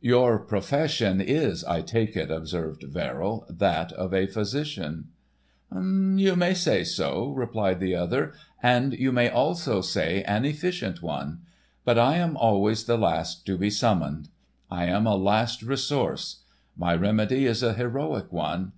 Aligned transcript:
"Your 0.00 0.38
profession 0.38 1.20
is, 1.20 1.64
I 1.64 1.80
take 1.82 2.16
it," 2.16 2.30
observed 2.30 2.84
Verrill, 2.84 3.44
"that 3.50 3.90
of 3.94 4.14
a 4.14 4.28
physician." 4.28 5.08
"You 5.74 6.36
may 6.36 6.54
say 6.54 6.84
so," 6.84 7.30
replied 7.30 7.80
the 7.80 7.96
other, 7.96 8.32
"and 8.62 8.92
you 8.92 9.10
may 9.10 9.28
also 9.28 9.80
say 9.80 10.22
an 10.22 10.44
efficient 10.44 11.02
one. 11.02 11.40
But 11.84 11.98
I 11.98 12.14
am 12.18 12.36
always 12.36 12.84
the 12.84 12.96
last 12.96 13.44
to 13.46 13.58
be 13.58 13.70
summoned. 13.70 14.28
I 14.70 14.84
am 14.84 15.04
a 15.04 15.16
last 15.16 15.64
resource; 15.64 16.44
my 16.76 16.94
remedy 16.94 17.46
is 17.46 17.60
a 17.60 17.74
heroic 17.74 18.32
one. 18.32 18.74